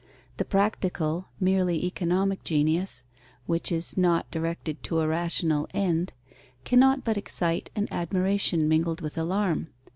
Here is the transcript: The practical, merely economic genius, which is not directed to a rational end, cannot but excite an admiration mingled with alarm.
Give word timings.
The 0.37 0.45
practical, 0.45 1.27
merely 1.39 1.85
economic 1.85 2.43
genius, 2.43 3.03
which 3.45 3.71
is 3.71 3.95
not 3.95 4.31
directed 4.31 4.81
to 4.85 4.99
a 4.99 5.07
rational 5.07 5.67
end, 5.75 6.11
cannot 6.65 7.03
but 7.03 7.17
excite 7.17 7.69
an 7.75 7.87
admiration 7.91 8.67
mingled 8.67 9.01
with 9.01 9.15
alarm. 9.15 9.67